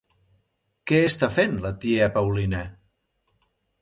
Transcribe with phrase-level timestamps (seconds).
[0.91, 2.63] Què està fent la tia Paulina?